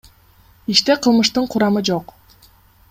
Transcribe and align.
Иште 0.71 0.93
кылмыштын 1.01 1.45
курамы 1.51 1.81
жок. 1.87 2.05